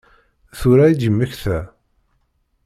[0.59, 1.59] Tura i d-yemmekta?